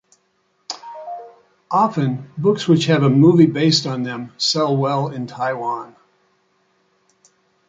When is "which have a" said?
2.67-3.09